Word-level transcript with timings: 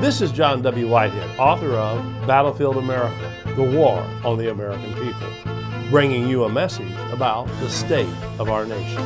This 0.00 0.20
is 0.20 0.32
John 0.32 0.60
W. 0.62 0.88
Whitehead, 0.88 1.38
author 1.38 1.72
of 1.72 2.26
Battlefield 2.26 2.76
America 2.76 3.32
The 3.56 3.62
War 3.62 4.00
on 4.24 4.36
the 4.36 4.50
American 4.50 4.92
People, 4.94 5.28
bringing 5.88 6.28
you 6.28 6.44
a 6.44 6.48
message 6.48 6.92
about 7.10 7.46
the 7.60 7.70
state 7.70 8.08
of 8.38 8.50
our 8.50 8.66
nation. 8.66 9.02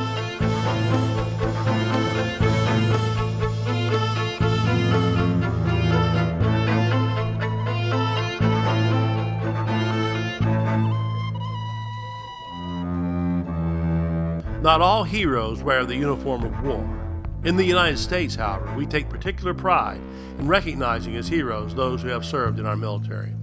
Not 14.61 14.81
all 14.81 15.03
heroes 15.03 15.63
wear 15.63 15.85
the 15.85 15.95
uniform 15.95 16.43
of 16.43 16.61
war. 16.63 17.08
In 17.41 17.55
the 17.55 17.63
United 17.63 17.97
States, 17.97 18.35
however, 18.35 18.75
we 18.75 18.85
take 18.85 19.07
particular 19.07 19.53
pride 19.53 20.01
in 20.37 20.47
recognizing 20.47 21.15
as 21.15 21.29
heroes 21.29 21.73
those 21.73 22.01
who 22.01 22.09
have 22.09 22.25
served 22.25 22.59
in 22.59 22.65
our 22.65 22.75
military. 22.75 23.33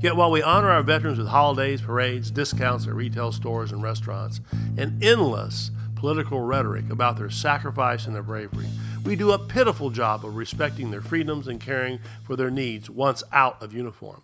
Yet 0.00 0.16
while 0.16 0.32
we 0.32 0.42
honor 0.42 0.68
our 0.68 0.82
veterans 0.82 1.18
with 1.18 1.28
holidays, 1.28 1.80
parades, 1.80 2.32
discounts 2.32 2.88
at 2.88 2.94
retail 2.94 3.30
stores 3.30 3.70
and 3.70 3.82
restaurants, 3.82 4.40
and 4.76 5.02
endless 5.02 5.70
political 5.94 6.40
rhetoric 6.40 6.90
about 6.90 7.18
their 7.18 7.30
sacrifice 7.30 8.06
and 8.06 8.16
their 8.16 8.22
bravery, 8.22 8.66
we 9.04 9.14
do 9.14 9.30
a 9.30 9.38
pitiful 9.38 9.90
job 9.90 10.24
of 10.24 10.34
respecting 10.34 10.90
their 10.90 11.00
freedoms 11.00 11.46
and 11.46 11.60
caring 11.60 12.00
for 12.24 12.34
their 12.34 12.50
needs 12.50 12.90
once 12.90 13.22
out 13.32 13.62
of 13.62 13.72
uniform. 13.72 14.22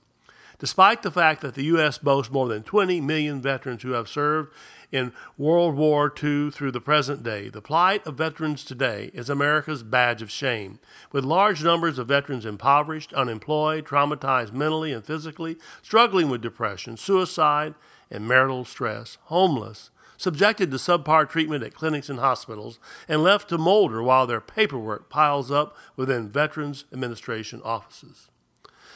Despite 0.62 1.02
the 1.02 1.10
fact 1.10 1.40
that 1.40 1.56
the 1.56 1.64
U.S. 1.64 1.98
boasts 1.98 2.32
more 2.32 2.46
than 2.46 2.62
20 2.62 3.00
million 3.00 3.42
veterans 3.42 3.82
who 3.82 3.94
have 3.94 4.06
served 4.06 4.52
in 4.92 5.12
World 5.36 5.74
War 5.74 6.04
II 6.22 6.52
through 6.52 6.70
the 6.70 6.80
present 6.80 7.24
day, 7.24 7.48
the 7.48 7.60
plight 7.60 8.06
of 8.06 8.14
veterans 8.14 8.64
today 8.64 9.10
is 9.12 9.28
America's 9.28 9.82
badge 9.82 10.22
of 10.22 10.30
shame. 10.30 10.78
With 11.10 11.24
large 11.24 11.64
numbers 11.64 11.98
of 11.98 12.06
veterans 12.06 12.46
impoverished, 12.46 13.12
unemployed, 13.12 13.86
traumatized 13.86 14.52
mentally 14.52 14.92
and 14.92 15.04
physically, 15.04 15.56
struggling 15.82 16.28
with 16.28 16.42
depression, 16.42 16.96
suicide, 16.96 17.74
and 18.08 18.28
marital 18.28 18.64
stress, 18.64 19.18
homeless, 19.22 19.90
subjected 20.16 20.70
to 20.70 20.76
subpar 20.76 21.28
treatment 21.28 21.64
at 21.64 21.74
clinics 21.74 22.08
and 22.08 22.20
hospitals, 22.20 22.78
and 23.08 23.24
left 23.24 23.48
to 23.48 23.58
molder 23.58 24.00
while 24.00 24.28
their 24.28 24.40
paperwork 24.40 25.10
piles 25.10 25.50
up 25.50 25.76
within 25.96 26.28
Veterans 26.28 26.84
Administration 26.92 27.60
offices. 27.64 28.28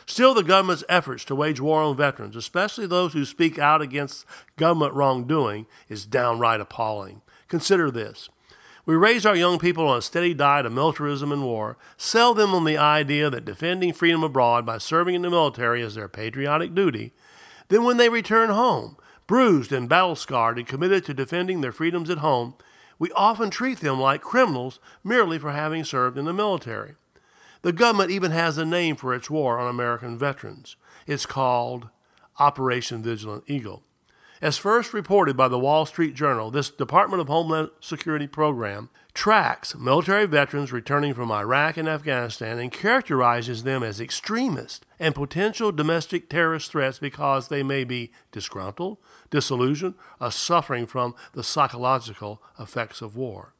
Still, 0.07 0.35
the 0.35 0.45
government's 0.45 0.85
efforts 0.89 1.25
to 1.25 1.35
wage 1.35 1.61
war 1.61 1.83
on 1.83 1.97
veterans, 1.97 2.37
especially 2.37 2.87
those 2.87 3.13
who 3.13 3.25
speak 3.25 3.59
out 3.59 3.83
against 3.83 4.25
government 4.57 4.95
wrongdoing, 4.95 5.67
is 5.89 6.07
downright 6.07 6.61
appalling. 6.61 7.23
Consider 7.49 7.91
this. 7.91 8.29
We 8.87 8.95
raise 8.95 9.27
our 9.27 9.35
young 9.35 9.59
people 9.59 9.89
on 9.89 9.99
a 9.99 10.03
steady 10.03 10.33
diet 10.33 10.65
of 10.65 10.73
militarism 10.73 11.33
and 11.33 11.43
war, 11.43 11.77
sell 11.97 12.35
them 12.35 12.55
on 12.55 12.65
the 12.65 12.79
idea 12.79 13.29
that 13.31 13.45
defending 13.45 13.93
freedom 13.93 14.23
abroad 14.23 14.65
by 14.65 14.79
serving 14.79 15.17
in 15.17 15.23
the 15.23 15.31
military 15.31 15.83
is 15.83 15.97
their 15.97 16.09
patriotic 16.09 16.73
duty. 16.73 17.13
Then, 17.69 17.83
when 17.83 17.97
they 17.97 18.09
return 18.09 18.51
home, 18.51 18.97
bruised 19.27 19.73
and 19.73 19.89
battle 19.89 20.15
scarred 20.15 20.57
and 20.57 20.69
committed 20.69 21.05
to 21.07 21.15
defending 21.15 21.63
their 21.63 21.73
freedoms 21.73 22.09
at 22.11 22.19
home, 22.19 22.55
we 22.97 23.11
often 23.11 23.51
treat 23.51 23.81
them 23.81 23.99
like 23.99 24.23
criminals 24.23 24.79
merely 25.03 25.37
for 25.37 25.51
having 25.51 25.83
served 25.83 26.17
in 26.17 26.25
the 26.25 26.33
military. 26.33 26.95
The 27.67 27.73
government 27.73 28.13
even 28.13 28.31
has 28.31 28.59
a 28.59 28.65
name 28.65 28.95
for 28.95 29.13
its 29.13 29.29
war 29.29 29.59
on 29.59 29.69
American 29.69 30.17
veterans. 30.17 30.77
It's 31.05 31.27
called 31.27 31.89
Operation 32.39 33.03
Vigilant 33.03 33.43
Eagle. 33.49 33.83
As 34.41 34.57
first 34.57 34.95
reported 34.95 35.37
by 35.37 35.49
the 35.49 35.59
Wall 35.59 35.85
Street 35.85 36.15
Journal, 36.15 36.53
this 36.53 36.71
Department 36.71 37.21
of 37.21 37.27
Homeland 37.27 37.71
Security 37.81 38.29
program 38.29 38.89
tracks 39.15 39.75
military 39.75 40.27
veterans 40.27 40.71
returning 40.71 41.13
from 41.13 41.33
Iraq 41.33 41.77
and 41.77 41.89
Afghanistan 41.89 42.61
and 42.61 42.71
characterizes 42.71 43.65
them 43.65 43.83
as 43.83 44.01
extremists 44.01 44.87
and 45.01 45.13
potential 45.13 45.73
domestic 45.73 46.31
terrorist 46.31 46.71
threats 46.71 47.01
because 47.01 47.49
they 47.49 47.65
may 47.65 47.83
be 47.83 48.13
disgruntled, 48.31 48.99
disillusioned, 49.29 49.97
or 50.21 50.31
suffering 50.31 50.87
from 50.87 51.17
the 51.33 51.43
psychological 51.43 52.41
effects 52.61 53.03
of 53.03 53.17
war 53.17 53.56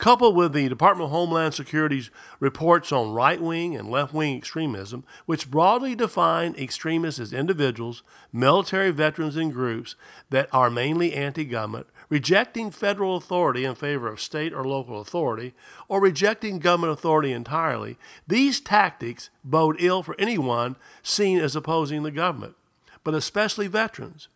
coupled 0.00 0.34
with 0.34 0.54
the 0.54 0.68
Department 0.68 1.04
of 1.04 1.10
Homeland 1.10 1.54
Security's 1.54 2.10
reports 2.40 2.90
on 2.90 3.12
right 3.12 3.40
wing 3.40 3.76
and 3.76 3.90
left 3.90 4.14
wing 4.14 4.36
extremism, 4.36 5.04
which 5.26 5.50
broadly 5.50 5.94
define 5.94 6.54
extremists 6.54 7.20
as 7.20 7.34
individuals, 7.34 8.02
military 8.32 8.90
veterans, 8.90 9.36
and 9.36 9.52
groups 9.52 9.94
that 10.30 10.48
are 10.52 10.70
mainly 10.70 11.12
anti 11.12 11.44
government, 11.44 11.86
rejecting 12.08 12.70
federal 12.70 13.16
authority 13.16 13.64
in 13.64 13.74
favor 13.74 14.08
of 14.08 14.20
state 14.20 14.54
or 14.54 14.64
local 14.64 15.00
authority, 15.00 15.52
or 15.86 16.00
rejecting 16.00 16.58
government 16.58 16.94
authority 16.94 17.30
entirely, 17.30 17.98
these 18.26 18.58
tactics 18.58 19.28
bode 19.44 19.76
ill 19.78 20.02
for 20.02 20.16
anyone 20.18 20.76
seen 21.02 21.38
as 21.38 21.54
opposing 21.54 22.02
the 22.02 22.10
government, 22.10 22.56
but 23.04 23.14
especially 23.14 23.68
veterans. 23.68 24.28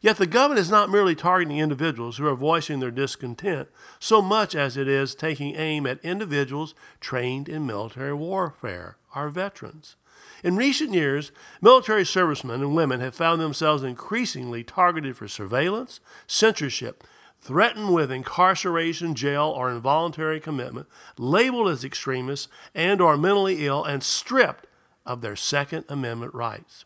Yet 0.00 0.16
the 0.16 0.26
government 0.26 0.60
is 0.60 0.70
not 0.70 0.88
merely 0.88 1.14
targeting 1.14 1.58
individuals 1.58 2.16
who 2.16 2.26
are 2.26 2.34
voicing 2.34 2.80
their 2.80 2.90
discontent 2.90 3.68
so 3.98 4.22
much 4.22 4.54
as 4.54 4.76
it 4.76 4.88
is 4.88 5.14
taking 5.14 5.56
aim 5.56 5.86
at 5.86 6.02
individuals 6.02 6.74
trained 7.00 7.48
in 7.48 7.66
military 7.66 8.14
warfare, 8.14 8.96
our 9.14 9.28
veterans. 9.28 9.96
In 10.42 10.56
recent 10.56 10.94
years, 10.94 11.32
military 11.60 12.06
servicemen 12.06 12.62
and 12.62 12.74
women 12.74 13.00
have 13.00 13.14
found 13.14 13.42
themselves 13.42 13.82
increasingly 13.82 14.64
targeted 14.64 15.16
for 15.16 15.28
surveillance, 15.28 16.00
censorship, 16.26 17.04
threatened 17.38 17.92
with 17.92 18.10
incarceration, 18.10 19.14
jail, 19.14 19.52
or 19.54 19.70
involuntary 19.70 20.40
commitment, 20.40 20.86
labeled 21.18 21.68
as 21.68 21.84
extremists 21.84 22.48
and 22.74 23.02
or 23.02 23.18
mentally 23.18 23.66
ill, 23.66 23.84
and 23.84 24.02
stripped 24.02 24.66
of 25.04 25.20
their 25.20 25.36
Second 25.36 25.84
Amendment 25.88 26.34
rights. 26.34 26.84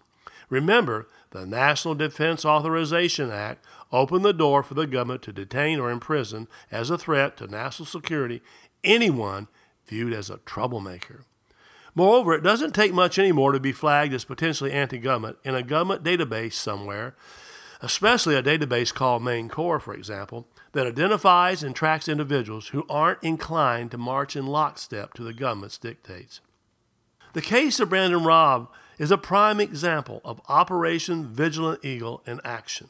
Remember 0.49 1.09
the 1.31 1.47
National 1.47 1.95
Defense 1.95 2.45
Authorization 2.45 3.31
Act 3.31 3.65
opened 3.93 4.25
the 4.25 4.33
door 4.33 4.63
for 4.63 4.75
the 4.75 4.87
government 4.87 5.23
to 5.23 5.33
detain 5.33 5.79
or 5.79 5.91
imprison 5.91 6.49
as 6.71 6.91
a 6.91 6.99
threat 6.99 7.37
to 7.37 7.47
national 7.47 7.87
security 7.87 8.43
anyone 8.83 9.49
viewed 9.87 10.13
as 10.13 10.31
a 10.31 10.39
troublemaker. 10.39 11.25
Moreover, 11.95 12.35
it 12.35 12.43
doesn't 12.43 12.75
take 12.75 12.93
much 12.93 13.19
anymore 13.19 13.53
to 13.53 13.61
be 13.61 13.73
flagged 13.73 14.15
as 14.15 14.25
potentially 14.25 14.73
anti 14.73 14.99
government 14.99 15.39
in 15.45 15.55
a 15.55 15.63
government 15.63 16.03
database 16.03 16.55
somewhere, 16.55 17.15
especially 17.81 18.35
a 18.35 18.43
database 18.43 18.93
called 18.93 19.23
Main 19.23 19.49
MAINCOR, 19.49 19.81
for 19.81 19.95
example, 19.95 20.49
that 20.73 20.87
identifies 20.87 21.63
and 21.63 21.75
tracks 21.75 22.09
individuals 22.09 22.69
who 22.69 22.85
aren't 22.91 23.23
inclined 23.23 23.93
to 23.93 23.99
march 23.99 24.35
in 24.35 24.47
lockstep 24.47 25.15
to 25.15 25.23
the 25.23 25.33
government's 25.33 25.79
dictates. 25.79 26.41
The 27.33 27.43
case 27.43 27.79
of 27.79 27.91
Brandon 27.91 28.21
Raub 28.21 28.69
is 28.99 29.11
a 29.11 29.19
prime 29.19 29.61
example 29.61 30.21
of 30.25 30.41
Operation 30.49 31.27
Vigilant 31.27 31.85
Eagle 31.85 32.23
in 32.27 32.41
action. 32.45 32.89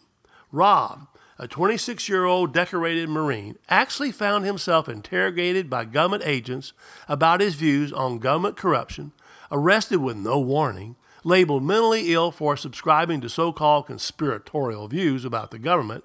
Raub, 0.53 1.09
a 1.39 1.49
26 1.49 2.09
year 2.09 2.25
old 2.25 2.53
decorated 2.53 3.09
Marine, 3.09 3.57
actually 3.69 4.13
found 4.13 4.45
himself 4.45 4.89
interrogated 4.89 5.69
by 5.69 5.85
government 5.85 6.23
agents 6.25 6.73
about 7.09 7.41
his 7.41 7.55
views 7.55 7.93
on 7.93 8.19
government 8.19 8.57
corruption, 8.57 9.13
arrested 9.51 9.99
with 9.99 10.17
no 10.17 10.39
warning, 10.39 10.97
labeled 11.25 11.65
mentally 11.65 12.13
ill 12.13 12.31
for 12.31 12.57
subscribing 12.57 13.21
to 13.21 13.29
so 13.29 13.53
called 13.53 13.87
conspiratorial 13.87 14.87
views 14.89 15.25
about 15.25 15.51
the 15.51 15.59
government, 15.59 16.05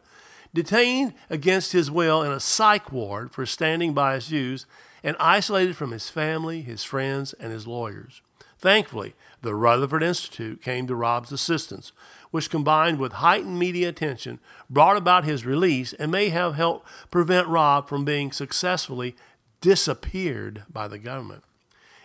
detained 0.54 1.14
against 1.30 1.74
his 1.74 1.92
will 1.92 2.24
in 2.24 2.32
a 2.32 2.40
psych 2.40 2.92
ward 2.92 3.32
for 3.32 3.46
standing 3.46 3.94
by 3.94 4.16
his 4.16 4.28
views, 4.28 4.66
and 5.04 5.16
isolated 5.20 5.76
from 5.76 5.92
his 5.92 6.10
family, 6.10 6.62
his 6.62 6.84
friends, 6.84 7.34
and 7.34 7.52
his 7.52 7.68
lawyers. 7.68 8.22
Thankfully, 8.60 9.16
the 9.42 9.56
Rutherford 9.56 10.04
Institute 10.04 10.62
came 10.62 10.86
to 10.88 10.94
Raub's 10.94 11.32
assistance, 11.32 11.94
which 12.32 12.50
combined 12.50 13.00
with 13.00 13.14
heightened 13.14 13.58
media 13.58 13.90
attention 13.90 14.40
brought 14.70 14.98
about 14.98 15.24
his 15.24 15.46
release 15.46 15.94
and 15.94 16.12
may 16.12 16.30
have 16.30 16.56
helped 16.56 16.88
prevent 17.10 17.48
Raub 17.48 17.88
from 17.88 18.04
being 18.04 18.32
successfully 18.32 19.16
disappeared 19.62 20.64
by 20.70 20.88
the 20.88 21.00
government. 21.00 21.44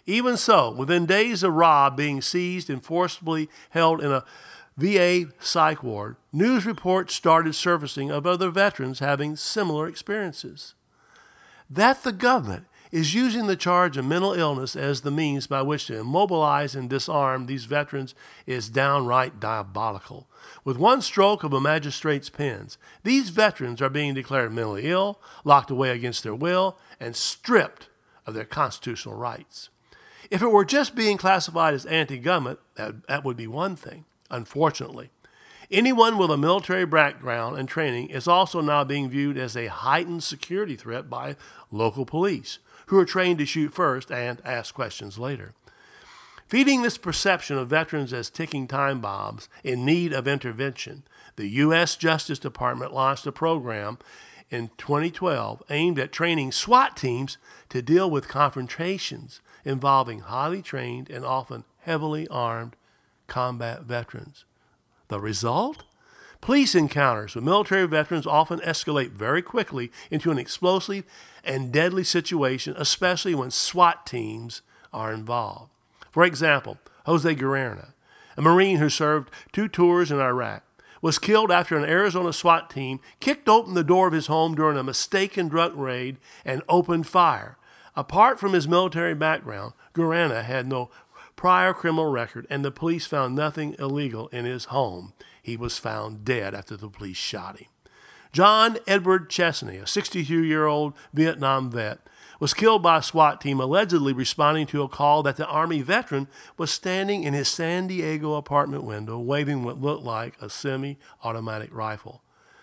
Even 0.07 0.37
so, 0.37 0.71
within 0.71 1.07
days 1.07 1.43
of 1.43 1.55
Raub 1.55 1.97
being 1.97 2.23
seized 2.23 2.71
and 2.71 2.85
forcibly 2.85 3.49
held 3.71 4.03
in 4.03 4.13
a 4.13 4.25
VA 4.77 5.27
psych 5.41 5.83
ward, 5.83 6.17
news 6.33 6.67
reports 6.67 7.15
started 7.15 7.55
surfacing 7.55 8.11
of 8.11 8.27
other 8.27 8.51
veterans 8.51 8.99
having 8.99 9.35
similar 9.35 9.89
experiences. 9.89 10.75
That 11.71 12.03
the 12.03 12.13
government 12.13 12.67
is 12.95 13.13
using 13.13 13.49
the 13.49 13.57
charge 13.57 13.97
of 13.97 14.05
mental 14.05 14.35
illness 14.35 14.77
as 14.77 15.01
the 15.01 15.11
means 15.11 15.49
by 15.49 15.61
which 15.61 15.89
to 15.89 15.99
immobilize 15.99 16.77
and 16.77 16.89
disarm 16.89 17.47
these 17.47 17.65
veterans 17.65 18.15
is 18.47 18.69
downright 18.69 19.41
diabolical. 19.41 20.29
With 20.65 20.79
one 20.79 21.03
stroke 21.03 21.43
of 21.43 21.53
a 21.53 21.61
magistrate's 21.61 22.31
pens, 22.31 22.79
these 23.03 23.31
veterans 23.31 23.83
are 23.83 23.89
being 23.89 24.15
declared 24.15 24.53
mentally 24.53 24.85
ill, 24.85 25.21
locked 25.43 25.73
away 25.73 25.91
against 25.91 26.23
their 26.23 26.37
will, 26.37 26.79
and 27.01 27.17
stripped 27.17 27.89
of 28.29 28.35
their 28.35 28.45
constitutional 28.45 29.17
rights. 29.17 29.71
If 30.31 30.41
it 30.41 30.53
were 30.53 30.65
just 30.65 30.95
being 30.95 31.17
classified 31.17 31.75
as 31.75 31.87
anti 31.87 32.19
government, 32.19 32.61
that, 32.77 33.09
that 33.09 33.25
would 33.25 33.37
be 33.37 33.49
one 33.49 33.75
thing. 33.75 34.05
Unfortunately, 34.31 35.11
anyone 35.71 36.19
with 36.19 36.31
a 36.31 36.37
military 36.37 36.85
background 36.85 37.59
and 37.59 37.69
training 37.69 38.09
is 38.11 38.29
also 38.29 38.61
now 38.61 38.85
being 38.85 39.09
viewed 39.09 39.39
as 39.39 39.57
a 39.57 39.67
heightened 39.67 40.23
security 40.23 40.77
threat 40.77 41.09
by 41.09 41.37
local 41.71 42.05
police 42.05 42.59
who 42.87 42.99
are 42.99 43.05
trained 43.05 43.39
to 43.39 43.47
shoot 43.47 43.73
first 43.73 44.11
and 44.11 44.41
ask 44.45 44.75
questions 44.75 45.19
later. 45.19 45.55
Feeding 46.47 46.83
this 46.83 46.99
perception 46.99 47.57
of 47.57 47.69
veterans 47.69 48.13
as 48.13 48.29
ticking 48.29 48.69
time 48.69 49.01
bombs 49.01 49.49
in 49.63 49.85
need 49.85 50.13
of 50.13 50.29
intervention, 50.29 51.03
the 51.37 51.49
U.S. 51.49 51.97
Justice 51.97 52.39
Department 52.39 52.93
launched 52.93 53.27
a 53.27 53.33
program 53.33 53.99
in 54.51 54.71
2012 54.77 55.63
aimed 55.71 55.99
at 55.99 56.13
training 56.13 56.53
SWAT 56.53 56.97
teams 56.97 57.39
to 57.71 57.83
deal 57.83 58.11
with 58.11 58.29
confrontations 58.29 59.41
involving 59.65 60.21
highly 60.21 60.63
trained 60.63 61.09
and 61.09 61.25
often 61.25 61.65
heavily 61.81 62.29
armed 62.29 62.77
combat 63.27 63.83
veterans. 63.83 64.45
The 65.15 65.21
result? 65.21 65.85
Police 66.41 66.75
encounters 66.75 67.37
with 67.37 67.45
military 67.45 67.87
veterans 67.87 68.27
often 68.27 68.59
escalate 68.59 69.13
very 69.13 69.43
quickly 69.43 69.93
into 70.11 70.33
an 70.33 70.39
explosive 70.39 71.05
and 71.45 71.71
deadly 71.71 72.03
situation, 72.03 72.75
especially 72.77 73.33
when 73.33 73.53
SWAT 73.53 74.07
teams 74.07 74.63
are 74.93 75.13
involved. 75.13 75.71
For 76.11 76.25
example, 76.25 76.79
Jose 77.07 77.33
Guerena, 77.33 77.93
a 78.37 78.43
Marine 78.43 78.79
who 78.79 78.89
served 78.89 79.31
two 79.53 79.69
tours 79.69 80.11
in 80.11 80.19
Iraq, 80.19 80.65
was 81.01 81.21
killed 81.21 81.53
after 81.53 81.77
an 81.77 81.89
Arizona 81.89 82.33
SWAT 82.33 82.69
team 82.69 82.99
kicked 83.21 83.49
open 83.49 83.75
the 83.75 83.85
door 83.85 84.09
of 84.09 84.15
his 84.15 84.27
home 84.27 84.57
during 84.57 84.77
a 84.77 84.83
mistaken 84.83 85.47
drug 85.47 85.77
raid 85.77 86.17
and 86.45 86.61
opened 86.69 87.07
fire. 87.07 87.57
Apart 87.95 88.41
from 88.41 88.53
his 88.53 88.67
military 88.67 89.15
background, 89.15 89.75
Guerena 89.95 90.43
had 90.43 90.67
no 90.67 90.91
prior 91.45 91.75
criminal 91.75 92.11
record, 92.11 92.47
and 92.49 92.65
the 92.65 92.71
police 92.71 93.05
found 93.05 93.35
nothing 93.35 93.77
illegal 93.79 94.29
in 94.29 94.47
his 94.47 94.65
home. 94.73 95.13
He 95.43 95.59
was 95.59 95.77
found 95.77 96.25
dead 96.25 96.55
after 96.55 96.75
the 96.75 96.89
police 96.89 97.19
shot 97.19 97.59
him. 97.59 97.69
John 98.33 98.79
Edward 98.87 99.29
Chesney, 99.29 99.77
a 99.77 99.87
62 99.87 100.43
year 100.43 100.65
old 100.65 100.95
Vietnam 101.13 101.71
vet, 101.71 101.99
was 102.41 102.55
killed 102.55 102.83
by 102.83 102.97
a 102.97 103.03
SWAT 103.03 103.43
team 103.43 103.61
allegedly 103.61 104.15
responding 104.15 104.67
to 104.69 104.81
a 104.81 104.89
call 104.89 105.23
that 105.25 105.37
the 105.37 105.47
Army 105.47 105.83
veteran 105.83 106.29
was 106.57 106.71
standing 106.71 107.25
in 107.25 107.35
his 107.35 107.47
San 107.47 107.89
Diego 107.89 108.37
apartment 108.37 108.85
window 108.85 109.19
waving 109.19 109.65
what 109.65 109.83
looked 109.83 110.03
like 110.03 110.41
a 110.41 110.49
semi 110.49 110.97
automatic 111.23 111.69
rifle. 111.75 112.23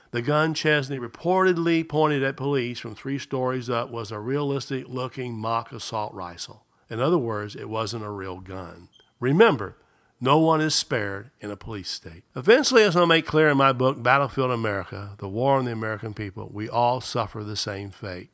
The 0.10 0.24
gun 0.24 0.56
Chesney 0.56 0.98
reportedly 0.98 1.88
pointed 1.88 2.24
at 2.24 2.36
police 2.36 2.80
from 2.80 2.96
three 2.96 3.20
stories 3.20 3.70
up 3.70 3.92
was 3.92 4.10
a 4.10 4.18
realistic 4.18 4.86
looking 4.88 5.38
mock 5.38 5.72
assault 5.72 6.16
rifle. 6.16 6.66
In 6.92 7.00
other 7.00 7.18
words, 7.18 7.56
it 7.56 7.70
wasn't 7.70 8.04
a 8.04 8.10
real 8.10 8.42
gun. 8.42 8.90
Remember, 9.22 9.78
no 10.20 10.38
one 10.38 10.60
is 10.60 10.76
spared 10.76 11.32
in 11.40 11.50
a 11.50 11.56
police 11.56 11.90
state. 11.90 12.26
Eventually, 12.36 12.84
as 12.84 12.98
I 12.98 13.06
make 13.06 13.26
clear 13.26 13.50
in 13.50 13.56
my 13.56 13.72
book, 13.72 14.04
Battlefield 14.04 14.52
America 14.52 15.16
The 15.18 15.30
War 15.30 15.58
on 15.58 15.64
the 15.64 15.72
American 15.72 16.14
People, 16.14 16.50
we 16.54 16.68
all 16.68 17.00
suffer 17.00 17.46
the 17.46 17.56
same 17.56 17.92
fate. 17.92 18.30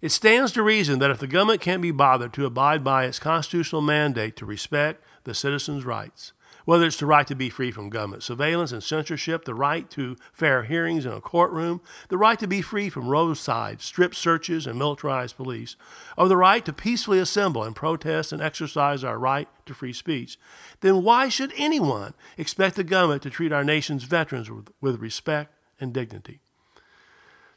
It 0.00 0.10
stands 0.10 0.52
to 0.52 0.62
reason 0.62 1.00
that 1.00 1.10
if 1.10 1.18
the 1.18 1.26
government 1.26 1.60
can't 1.60 1.82
be 1.82 1.90
bothered 1.90 2.32
to 2.34 2.46
abide 2.46 2.84
by 2.84 3.04
its 3.04 3.18
constitutional 3.18 3.82
mandate 3.82 4.36
to 4.36 4.46
respect 4.46 5.02
the 5.24 5.34
citizens' 5.34 5.84
rights, 5.84 6.32
whether 6.68 6.84
it's 6.84 6.98
the 6.98 7.06
right 7.06 7.26
to 7.26 7.34
be 7.34 7.48
free 7.48 7.70
from 7.70 7.88
government 7.88 8.22
surveillance 8.22 8.72
and 8.72 8.82
censorship, 8.82 9.46
the 9.46 9.54
right 9.54 9.88
to 9.88 10.18
fair 10.34 10.64
hearings 10.64 11.06
in 11.06 11.12
a 11.12 11.18
courtroom, 11.18 11.80
the 12.10 12.18
right 12.18 12.38
to 12.38 12.46
be 12.46 12.60
free 12.60 12.90
from 12.90 13.08
roadside 13.08 13.80
strip 13.80 14.14
searches 14.14 14.66
and 14.66 14.78
militarized 14.78 15.34
police, 15.34 15.76
or 16.18 16.28
the 16.28 16.36
right 16.36 16.66
to 16.66 16.72
peacefully 16.74 17.18
assemble 17.18 17.64
and 17.64 17.74
protest 17.74 18.34
and 18.34 18.42
exercise 18.42 19.02
our 19.02 19.18
right 19.18 19.48
to 19.64 19.72
free 19.72 19.94
speech, 19.94 20.38
then 20.80 21.02
why 21.02 21.30
should 21.30 21.54
anyone 21.56 22.12
expect 22.36 22.76
the 22.76 22.84
government 22.84 23.22
to 23.22 23.30
treat 23.30 23.50
our 23.50 23.64
nation's 23.64 24.04
veterans 24.04 24.50
with, 24.50 24.68
with 24.82 25.00
respect 25.00 25.54
and 25.80 25.94
dignity? 25.94 26.42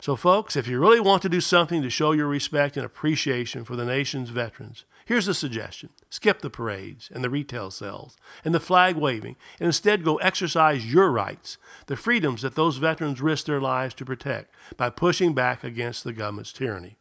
So, 0.02 0.16
folks, 0.16 0.56
if 0.56 0.68
you 0.68 0.80
really 0.80 1.00
want 1.00 1.22
to 1.22 1.30
do 1.30 1.40
something 1.40 1.84
to 1.84 1.90
show 1.92 2.12
your 2.12 2.26
respect 2.26 2.76
and 2.76 2.84
appreciation 2.84 3.64
for 3.64 3.76
the 3.76 3.86
nation's 3.86 4.32
veterans, 4.32 4.84
here's 5.06 5.28
a 5.28 5.34
suggestion 5.36 5.90
skip 6.10 6.42
the 6.42 6.50
parades 6.50 7.12
and 7.14 7.24
the 7.24 7.30
retail 7.30 7.70
sales 7.70 8.18
and 8.44 8.52
the 8.52 8.60
flag 8.60 8.96
waving, 8.96 9.36
and 9.60 9.68
instead 9.68 10.04
go 10.04 10.16
exercise 10.16 10.92
your 10.92 11.12
rights, 11.12 11.60
the 11.86 11.96
freedoms 11.96 12.42
that 12.42 12.56
those 12.56 12.78
veterans 12.78 13.22
risk 13.22 13.46
their 13.46 13.62
lives 13.62 13.94
to 13.94 14.04
protect 14.04 14.52
by 14.76 14.90
pushing 14.90 15.36
back 15.36 15.64
against 15.64 16.04
the 16.04 16.14
government's 16.14 16.52
tyranny. 16.52 16.98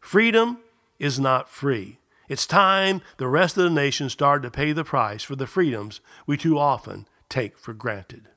Freedom 0.00 0.60
is 0.98 1.20
not 1.20 1.50
free. 1.50 1.98
It's 2.26 2.46
time 2.46 3.02
the 3.18 3.28
rest 3.28 3.58
of 3.58 3.64
the 3.64 3.68
nation 3.70 4.08
started 4.08 4.44
to 4.44 4.50
pay 4.50 4.72
the 4.72 4.82
price 4.82 5.22
for 5.22 5.36
the 5.36 5.46
freedoms 5.46 6.00
we 6.26 6.38
too 6.38 6.58
often 6.58 7.06
take 7.28 7.58
for 7.58 7.74
granted. 7.74 8.28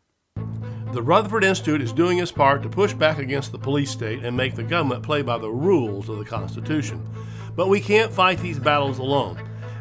The 0.93 1.01
Rutherford 1.01 1.43
Institute 1.43 1.81
is 1.81 1.91
doing 1.91 2.19
its 2.19 2.31
part 2.31 2.61
to 2.61 2.69
push 2.69 2.93
back 2.93 3.17
against 3.17 3.51
the 3.51 3.57
police 3.57 3.89
state 3.89 4.23
and 4.23 4.37
make 4.37 4.53
the 4.53 4.61
government 4.61 5.01
play 5.01 5.23
by 5.23 5.39
the 5.39 5.49
rules 5.49 6.07
of 6.07 6.19
the 6.19 6.23
Constitution. 6.23 7.03
But 7.55 7.67
we 7.67 7.79
can't 7.79 8.13
fight 8.13 8.37
these 8.37 8.59
battles 8.59 8.99
alone. 8.99 9.39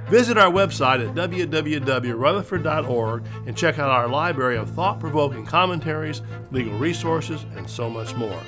Visit 0.09 0.38
our 0.38 0.50
website 0.50 1.06
at 1.06 1.14
www.rutherford.org 1.14 3.25
and 3.47 3.55
check 3.55 3.79
out 3.79 3.91
our 3.91 4.09
library 4.09 4.56
of 4.56 4.70
thought 4.70 5.00
provoking 5.00 5.44
commentaries, 5.44 6.23
legal 6.50 6.79
resources, 6.79 7.44
and 7.56 7.69
so 7.69 7.91
much 7.91 8.17
more. 8.17 8.41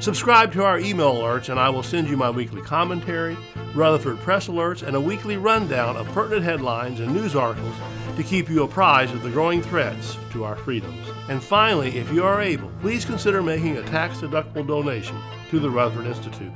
Subscribe 0.00 0.52
to 0.52 0.64
our 0.64 0.78
email 0.78 1.14
alerts, 1.14 1.48
and 1.48 1.58
I 1.58 1.70
will 1.70 1.82
send 1.82 2.10
you 2.10 2.18
my 2.18 2.28
weekly 2.28 2.60
commentary, 2.60 3.38
Rutherford 3.74 4.18
Press 4.18 4.48
alerts, 4.48 4.86
and 4.86 4.94
a 4.94 5.00
weekly 5.00 5.38
rundown 5.38 5.96
of 5.96 6.06
pertinent 6.08 6.44
headlines 6.44 7.00
and 7.00 7.14
news 7.14 7.34
articles 7.34 7.74
to 8.16 8.22
keep 8.22 8.48
you 8.48 8.62
apprised 8.62 9.14
of 9.14 9.22
the 9.22 9.30
growing 9.30 9.62
threats 9.62 10.16
to 10.32 10.44
our 10.44 10.56
freedoms. 10.56 11.06
And 11.28 11.42
finally, 11.42 11.96
if 11.96 12.12
you 12.12 12.24
are 12.24 12.42
able, 12.42 12.70
please 12.80 13.04
consider 13.04 13.42
making 13.42 13.76
a 13.76 13.82
tax 13.82 14.18
deductible 14.18 14.66
donation 14.66 15.18
to 15.50 15.58
the 15.58 15.70
Rutherford 15.70 16.06
Institute 16.06 16.52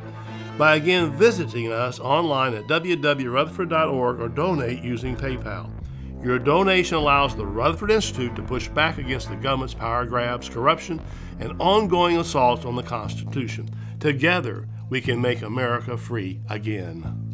by 0.59 0.77
again 0.77 1.13
visiting 1.13 1.71
us 1.71 2.01
online 2.01 2.55
at 2.55 2.65
www.rutherford.org 2.65 4.21
or 4.21 4.29
donate 4.29 4.83
using 4.83 5.17
PayPal. 5.17 5.71
Your 6.23 6.39
donation 6.39 6.97
allows 6.97 7.37
the 7.37 7.47
Rutherford 7.47 7.91
Institute 7.91 8.35
to 8.37 8.43
push 8.43 8.69
back 8.69 8.99
against 8.99 9.29
the 9.29 9.37
government's 9.37 9.75
power 9.75 10.07
grabs, 10.07 10.49
corruption, 10.49 11.01
and 11.39 11.55
ongoing 11.61 12.19
assaults 12.19 12.65
on 12.65 12.75
the 12.75 12.83
Constitution. 12.83 13.69
Together, 14.01 14.67
we 14.89 15.01
can 15.01 15.21
make 15.21 15.43
America 15.43 15.97
free 15.97 16.41
again. 16.49 17.26